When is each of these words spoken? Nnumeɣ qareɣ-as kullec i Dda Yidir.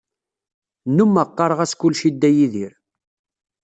Nnumeɣ 0.87 1.27
qareɣ-as 1.37 1.73
kullec 1.79 2.01
i 2.09 2.11
Dda 2.13 2.29
Yidir. 2.35 2.73